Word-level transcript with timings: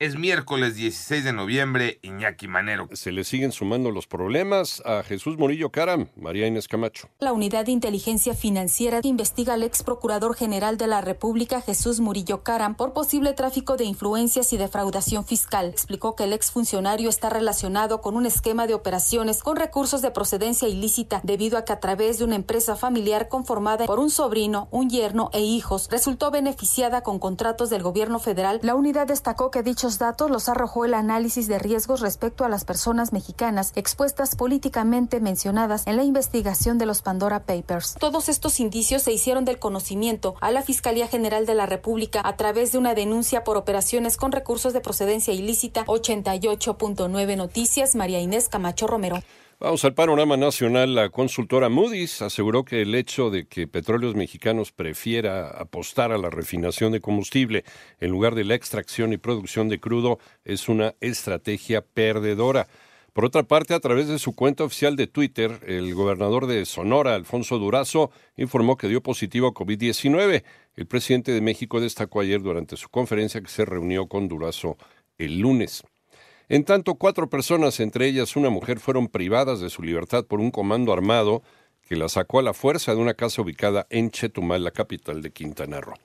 Es 0.00 0.16
miércoles 0.16 0.76
16 0.76 1.24
de 1.24 1.32
noviembre, 1.32 1.98
Iñaki 2.02 2.46
Manero. 2.46 2.88
Se 2.92 3.10
le 3.10 3.24
siguen 3.24 3.50
sumando 3.50 3.90
los 3.90 4.06
problemas 4.06 4.80
a 4.86 5.02
Jesús 5.02 5.36
Murillo 5.36 5.72
Caram, 5.72 6.06
María 6.14 6.46
Inés 6.46 6.68
Camacho. 6.68 7.08
La 7.18 7.32
Unidad 7.32 7.64
de 7.64 7.72
Inteligencia 7.72 8.34
Financiera 8.34 9.00
investiga 9.02 9.54
al 9.54 9.64
ex 9.64 9.82
procurador 9.82 10.36
general 10.36 10.76
de 10.76 10.86
la 10.86 11.00
República, 11.00 11.60
Jesús 11.60 11.98
Murillo 11.98 12.44
Caram, 12.44 12.76
por 12.76 12.92
posible 12.92 13.32
tráfico 13.32 13.76
de 13.76 13.86
influencias 13.86 14.52
y 14.52 14.56
defraudación 14.56 15.24
fiscal. 15.24 15.66
Explicó 15.66 16.14
que 16.14 16.22
el 16.22 16.32
ex 16.32 16.52
funcionario 16.52 17.08
está 17.08 17.28
relacionado 17.28 18.00
con 18.00 18.14
un 18.14 18.24
esquema 18.24 18.68
de 18.68 18.74
operaciones 18.74 19.42
con 19.42 19.56
recursos 19.56 20.00
de 20.00 20.12
procedencia 20.12 20.68
ilícita 20.68 21.20
debido 21.24 21.58
a 21.58 21.64
que 21.64 21.72
a 21.72 21.80
través 21.80 22.18
de 22.18 22.24
una 22.24 22.36
empresa 22.36 22.76
familiar 22.76 23.28
conformada 23.28 23.86
por 23.86 23.98
un 23.98 24.10
sobrino, 24.10 24.68
un 24.70 24.90
yerno 24.90 25.28
e 25.32 25.40
hijos, 25.40 25.88
resultó 25.90 26.30
beneficiada 26.30 27.02
con 27.02 27.18
contratos 27.18 27.68
del 27.68 27.82
gobierno 27.82 28.20
federal. 28.20 28.60
La 28.62 28.76
unidad 28.76 29.08
destacó 29.08 29.50
que 29.50 29.64
dicho 29.64 29.87
datos 29.96 30.30
los 30.30 30.50
arrojó 30.50 30.84
el 30.84 30.92
análisis 30.92 31.48
de 31.48 31.58
riesgos 31.58 32.02
respecto 32.02 32.44
a 32.44 32.50
las 32.50 32.66
personas 32.66 33.14
mexicanas 33.14 33.72
expuestas 33.74 34.36
políticamente 34.36 35.20
mencionadas 35.20 35.86
en 35.86 35.96
la 35.96 36.04
investigación 36.04 36.76
de 36.76 36.84
los 36.84 37.00
Pandora 37.00 37.44
Papers. 37.44 37.94
Todos 37.98 38.28
estos 38.28 38.60
indicios 38.60 39.04
se 39.04 39.12
hicieron 39.12 39.46
del 39.46 39.58
conocimiento 39.58 40.34
a 40.42 40.50
la 40.50 40.60
Fiscalía 40.60 41.08
General 41.08 41.46
de 41.46 41.54
la 41.54 41.64
República 41.64 42.20
a 42.22 42.36
través 42.36 42.72
de 42.72 42.76
una 42.76 42.92
denuncia 42.92 43.44
por 43.44 43.56
operaciones 43.56 44.18
con 44.18 44.32
recursos 44.32 44.74
de 44.74 44.82
procedencia 44.82 45.32
ilícita 45.32 45.86
88.9 45.86 47.36
Noticias 47.38 47.94
María 47.94 48.20
Inés 48.20 48.50
Camacho 48.50 48.86
Romero. 48.86 49.22
Vamos 49.60 49.84
al 49.84 49.92
panorama 49.92 50.36
nacional. 50.36 50.94
La 50.94 51.08
consultora 51.08 51.68
Moody's 51.68 52.22
aseguró 52.22 52.64
que 52.64 52.80
el 52.80 52.94
hecho 52.94 53.28
de 53.28 53.48
que 53.48 53.66
Petróleos 53.66 54.14
Mexicanos 54.14 54.70
prefiera 54.70 55.48
apostar 55.48 56.12
a 56.12 56.18
la 56.18 56.30
refinación 56.30 56.92
de 56.92 57.00
combustible 57.00 57.64
en 57.98 58.12
lugar 58.12 58.36
de 58.36 58.44
la 58.44 58.54
extracción 58.54 59.12
y 59.12 59.16
producción 59.16 59.68
de 59.68 59.80
crudo 59.80 60.20
es 60.44 60.68
una 60.68 60.94
estrategia 61.00 61.82
perdedora. 61.82 62.68
Por 63.12 63.24
otra 63.24 63.42
parte, 63.42 63.74
a 63.74 63.80
través 63.80 64.06
de 64.06 64.20
su 64.20 64.32
cuenta 64.36 64.62
oficial 64.62 64.94
de 64.94 65.08
Twitter, 65.08 65.58
el 65.66 65.92
gobernador 65.92 66.46
de 66.46 66.64
Sonora, 66.64 67.16
Alfonso 67.16 67.58
Durazo, 67.58 68.12
informó 68.36 68.76
que 68.76 68.86
dio 68.86 69.02
positivo 69.02 69.48
a 69.48 69.54
COVID-19. 69.54 70.44
El 70.76 70.86
presidente 70.86 71.32
de 71.32 71.40
México 71.40 71.80
destacó 71.80 72.20
ayer 72.20 72.40
durante 72.40 72.76
su 72.76 72.88
conferencia 72.90 73.40
que 73.40 73.48
se 73.48 73.64
reunió 73.64 74.06
con 74.06 74.28
Durazo 74.28 74.76
el 75.18 75.40
lunes. 75.40 75.82
En 76.50 76.64
tanto, 76.64 76.94
cuatro 76.94 77.28
personas, 77.28 77.78
entre 77.78 78.06
ellas 78.06 78.34
una 78.34 78.48
mujer, 78.48 78.80
fueron 78.80 79.08
privadas 79.08 79.60
de 79.60 79.68
su 79.68 79.82
libertad 79.82 80.24
por 80.24 80.40
un 80.40 80.50
comando 80.50 80.94
armado 80.94 81.42
que 81.86 81.94
la 81.94 82.08
sacó 82.08 82.38
a 82.38 82.42
la 82.42 82.54
fuerza 82.54 82.94
de 82.94 83.00
una 83.00 83.12
casa 83.12 83.42
ubicada 83.42 83.86
en 83.90 84.10
Chetumal, 84.10 84.64
la 84.64 84.70
capital 84.70 85.20
de 85.20 85.30
Quintana 85.30 85.80
Roo. 85.82 85.96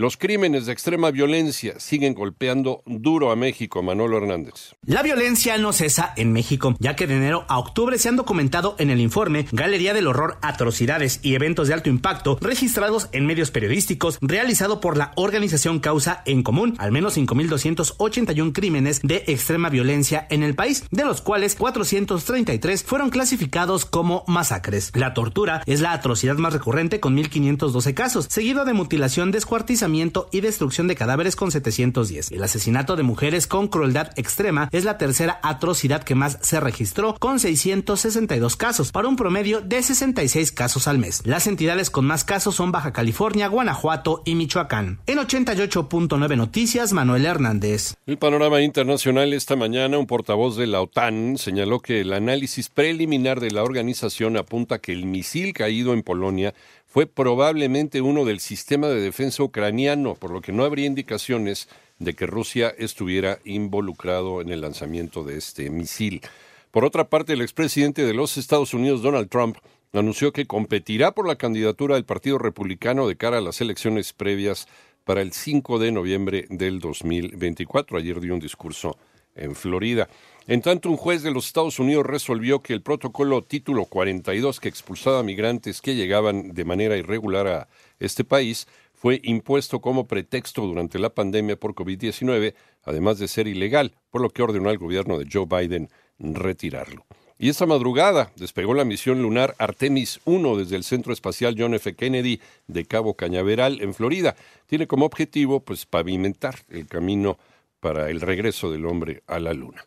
Los 0.00 0.16
crímenes 0.16 0.66
de 0.66 0.72
extrema 0.72 1.10
violencia 1.10 1.80
siguen 1.80 2.14
golpeando 2.14 2.84
duro 2.86 3.32
a 3.32 3.34
México, 3.34 3.82
Manolo 3.82 4.18
Hernández. 4.18 4.76
La 4.86 5.02
violencia 5.02 5.58
no 5.58 5.72
cesa 5.72 6.12
en 6.16 6.32
México, 6.32 6.76
ya 6.78 6.94
que 6.94 7.08
de 7.08 7.16
enero 7.16 7.44
a 7.48 7.58
octubre 7.58 7.98
se 7.98 8.08
han 8.08 8.14
documentado 8.14 8.76
en 8.78 8.90
el 8.90 9.00
informe 9.00 9.48
Galería 9.50 9.94
del 9.94 10.06
Horror, 10.06 10.38
Atrocidades 10.40 11.18
y 11.24 11.34
Eventos 11.34 11.66
de 11.66 11.74
Alto 11.74 11.90
Impacto 11.90 12.38
registrados 12.40 13.08
en 13.10 13.26
medios 13.26 13.50
periodísticos, 13.50 14.18
realizado 14.20 14.80
por 14.80 14.96
la 14.96 15.10
organización 15.16 15.80
Causa 15.80 16.22
en 16.26 16.44
Común, 16.44 16.76
al 16.78 16.92
menos 16.92 17.16
5.281 17.18 18.52
crímenes 18.52 19.00
de 19.02 19.24
extrema 19.26 19.68
violencia 19.68 20.28
en 20.30 20.44
el 20.44 20.54
país, 20.54 20.84
de 20.92 21.04
los 21.04 21.22
cuales 21.22 21.56
433 21.56 22.84
fueron 22.84 23.10
clasificados 23.10 23.84
como 23.84 24.22
masacres. 24.28 24.92
La 24.94 25.12
tortura 25.12 25.64
es 25.66 25.80
la 25.80 25.92
atrocidad 25.92 26.36
más 26.36 26.52
recurrente 26.52 27.00
con 27.00 27.16
1.512 27.16 27.94
casos, 27.94 28.28
seguido 28.30 28.64
de 28.64 28.74
mutilación, 28.74 29.32
descuartizamiento, 29.32 29.87
y 30.30 30.40
destrucción 30.40 30.88
de 30.88 30.94
cadáveres 30.94 31.34
con 31.34 31.50
710. 31.50 32.32
El 32.32 32.42
asesinato 32.42 32.96
de 32.96 33.02
mujeres 33.02 33.46
con 33.46 33.68
crueldad 33.68 34.10
extrema 34.16 34.68
es 34.72 34.84
la 34.84 34.98
tercera 34.98 35.40
atrocidad 35.42 36.02
que 36.02 36.14
más 36.14 36.38
se 36.42 36.60
registró 36.60 37.14
con 37.18 37.40
662 37.40 38.56
casos, 38.56 38.92
para 38.92 39.08
un 39.08 39.16
promedio 39.16 39.60
de 39.60 39.82
66 39.82 40.52
casos 40.52 40.88
al 40.88 40.98
mes. 40.98 41.22
Las 41.24 41.46
entidades 41.46 41.90
con 41.90 42.04
más 42.04 42.24
casos 42.24 42.54
son 42.54 42.72
Baja 42.72 42.92
California, 42.92 43.48
Guanajuato 43.48 44.22
y 44.24 44.34
Michoacán. 44.34 45.00
En 45.06 45.18
88.9 45.18 46.36
Noticias, 46.36 46.92
Manuel 46.92 47.26
Hernández. 47.26 47.94
El 48.06 48.18
panorama 48.18 48.60
internacional 48.60 49.32
esta 49.32 49.56
mañana, 49.56 49.98
un 49.98 50.06
portavoz 50.06 50.56
de 50.56 50.66
la 50.66 50.80
OTAN 50.80 51.38
señaló 51.38 51.80
que 51.80 52.00
el 52.00 52.12
análisis 52.12 52.68
preliminar 52.68 53.40
de 53.40 53.50
la 53.50 53.62
organización 53.62 54.36
apunta 54.36 54.78
que 54.78 54.92
el 54.92 55.06
misil 55.06 55.52
caído 55.52 55.92
en 55.92 56.02
Polonia 56.02 56.54
fue 56.88 57.06
probablemente 57.06 58.00
uno 58.00 58.24
del 58.24 58.40
sistema 58.40 58.88
de 58.88 59.00
defensa 59.00 59.42
ucraniano, 59.42 60.14
por 60.14 60.30
lo 60.30 60.40
que 60.40 60.52
no 60.52 60.64
habría 60.64 60.86
indicaciones 60.86 61.68
de 61.98 62.14
que 62.14 62.26
Rusia 62.26 62.74
estuviera 62.78 63.38
involucrado 63.44 64.40
en 64.40 64.48
el 64.48 64.62
lanzamiento 64.62 65.22
de 65.22 65.36
este 65.36 65.68
misil. 65.68 66.22
Por 66.70 66.86
otra 66.86 67.08
parte, 67.08 67.34
el 67.34 67.42
expresidente 67.42 68.04
de 68.04 68.14
los 68.14 68.38
Estados 68.38 68.72
Unidos, 68.72 69.02
Donald 69.02 69.28
Trump, 69.28 69.58
anunció 69.92 70.32
que 70.32 70.46
competirá 70.46 71.12
por 71.12 71.28
la 71.28 71.36
candidatura 71.36 71.94
del 71.94 72.04
Partido 72.04 72.38
Republicano 72.38 73.06
de 73.06 73.16
cara 73.16 73.38
a 73.38 73.42
las 73.42 73.60
elecciones 73.60 74.14
previas 74.14 74.66
para 75.04 75.20
el 75.20 75.32
5 75.32 75.78
de 75.78 75.92
noviembre 75.92 76.46
del 76.48 76.78
2024. 76.78 77.98
Ayer 77.98 78.20
dio 78.20 78.34
un 78.34 78.40
discurso 78.40 78.96
en 79.38 79.54
Florida. 79.54 80.08
En 80.46 80.62
tanto, 80.62 80.88
un 80.88 80.96
juez 80.96 81.22
de 81.22 81.30
los 81.30 81.46
Estados 81.46 81.78
Unidos 81.78 82.06
resolvió 82.06 82.60
que 82.62 82.72
el 82.72 82.82
protocolo 82.82 83.42
título 83.42 83.84
42 83.84 84.60
que 84.60 84.68
expulsaba 84.68 85.22
migrantes 85.22 85.82
que 85.82 85.94
llegaban 85.94 86.54
de 86.54 86.64
manera 86.64 86.96
irregular 86.96 87.46
a 87.46 87.68
este 87.98 88.24
país 88.24 88.66
fue 88.94 89.20
impuesto 89.22 89.80
como 89.80 90.06
pretexto 90.06 90.62
durante 90.62 90.98
la 90.98 91.10
pandemia 91.10 91.56
por 91.56 91.74
COVID-19, 91.74 92.54
además 92.84 93.18
de 93.18 93.28
ser 93.28 93.46
ilegal, 93.46 93.92
por 94.10 94.20
lo 94.20 94.30
que 94.30 94.42
ordenó 94.42 94.70
al 94.70 94.78
gobierno 94.78 95.18
de 95.18 95.28
Joe 95.30 95.46
Biden 95.46 95.88
retirarlo. 96.18 97.06
Y 97.38 97.48
esta 97.50 97.66
madrugada 97.66 98.32
despegó 98.34 98.74
la 98.74 98.84
misión 98.84 99.22
lunar 99.22 99.54
Artemis 99.58 100.18
1 100.24 100.56
desde 100.56 100.74
el 100.74 100.82
Centro 100.82 101.12
Espacial 101.12 101.54
John 101.56 101.74
F. 101.74 101.94
Kennedy 101.94 102.40
de 102.66 102.84
Cabo 102.84 103.14
Cañaveral, 103.14 103.80
en 103.80 103.94
Florida. 103.94 104.34
Tiene 104.66 104.88
como 104.88 105.06
objetivo 105.06 105.60
pues 105.60 105.86
pavimentar 105.86 106.56
el 106.68 106.88
camino 106.88 107.38
para 107.80 108.10
el 108.10 108.20
regreso 108.20 108.70
del 108.70 108.86
hombre 108.86 109.22
a 109.26 109.38
la 109.38 109.52
Luna. 109.52 109.86